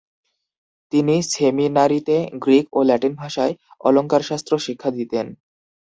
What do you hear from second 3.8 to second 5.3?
অলঙ্কারশাস্ত্র শিক্ষা দিতেন।